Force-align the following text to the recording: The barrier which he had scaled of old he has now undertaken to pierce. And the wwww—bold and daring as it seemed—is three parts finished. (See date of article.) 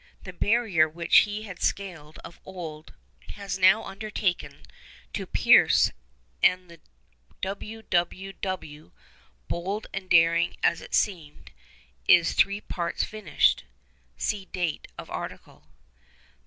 The 0.23 0.33
barrier 0.33 0.89
which 0.89 1.15
he 1.29 1.43
had 1.43 1.61
scaled 1.61 2.17
of 2.25 2.39
old 2.43 2.95
he 3.19 3.33
has 3.33 3.59
now 3.59 3.83
undertaken 3.83 4.63
to 5.13 5.27
pierce. 5.27 5.91
And 6.41 6.71
the 6.71 6.79
wwww—bold 7.43 9.87
and 9.93 10.09
daring 10.09 10.55
as 10.63 10.81
it 10.81 10.95
seemed—is 10.95 12.33
three 12.33 12.61
parts 12.61 13.03
finished. 13.03 13.63
(See 14.17 14.45
date 14.45 14.87
of 14.97 15.11
article.) 15.11 15.67